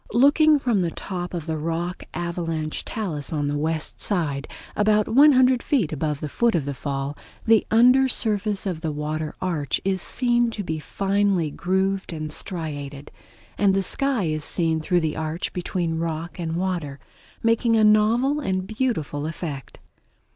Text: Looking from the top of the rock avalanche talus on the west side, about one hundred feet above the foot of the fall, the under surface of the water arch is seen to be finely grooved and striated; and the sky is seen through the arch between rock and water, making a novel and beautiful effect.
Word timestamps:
Looking 0.13 0.57
from 0.57 0.79
the 0.79 0.89
top 0.89 1.31
of 1.31 1.45
the 1.45 1.59
rock 1.59 2.01
avalanche 2.11 2.83
talus 2.83 3.31
on 3.31 3.45
the 3.45 3.55
west 3.55 3.99
side, 4.01 4.47
about 4.75 5.07
one 5.07 5.33
hundred 5.33 5.61
feet 5.61 5.93
above 5.93 6.21
the 6.21 6.27
foot 6.27 6.55
of 6.55 6.65
the 6.65 6.73
fall, 6.73 7.15
the 7.45 7.67
under 7.69 8.07
surface 8.07 8.65
of 8.65 8.81
the 8.81 8.91
water 8.91 9.35
arch 9.39 9.79
is 9.85 10.01
seen 10.01 10.49
to 10.49 10.63
be 10.63 10.79
finely 10.79 11.51
grooved 11.51 12.13
and 12.13 12.33
striated; 12.33 13.11
and 13.59 13.75
the 13.75 13.83
sky 13.83 14.23
is 14.23 14.43
seen 14.43 14.79
through 14.81 15.01
the 15.01 15.15
arch 15.15 15.53
between 15.53 15.99
rock 15.99 16.39
and 16.39 16.55
water, 16.57 16.99
making 17.43 17.75
a 17.75 17.83
novel 17.83 18.39
and 18.39 18.65
beautiful 18.65 19.27
effect. 19.27 19.77